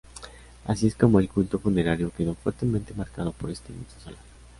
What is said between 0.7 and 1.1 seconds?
es